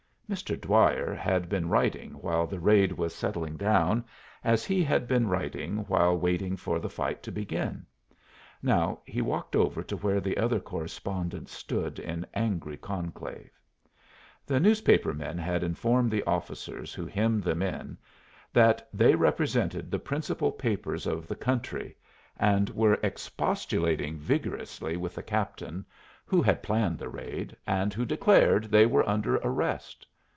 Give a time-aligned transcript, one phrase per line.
[0.31, 0.57] Mr.
[0.61, 4.05] Dwyer had been writing while the raid was settling down,
[4.45, 7.85] as he had been writing while waiting for the fight to begin.
[8.63, 13.51] Now he walked over to where the other correspondents stood in angry conclave.
[14.45, 17.97] The newspaper men had informed the officers who hemmed them in
[18.53, 21.97] that they represented the principal papers of the country,
[22.37, 25.83] and were expostulating vigorously with the captain,
[26.23, 30.07] who had planned the raid, and who declared they were under arrest.